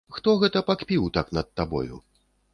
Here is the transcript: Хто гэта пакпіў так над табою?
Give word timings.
Хто 0.17 0.33
гэта 0.43 0.63
пакпіў 0.69 1.05
так 1.19 1.31
над 1.41 1.53
табою? 1.61 2.03